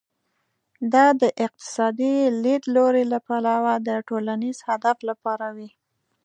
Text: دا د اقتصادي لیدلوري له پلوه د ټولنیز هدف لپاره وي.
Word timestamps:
دا 0.93 1.05
د 1.21 1.23
اقتصادي 1.45 2.15
لیدلوري 2.43 3.03
له 3.13 3.19
پلوه 3.27 3.73
د 3.87 3.89
ټولنیز 4.07 4.57
هدف 4.69 4.97
لپاره 5.09 5.47
وي. 5.55 5.69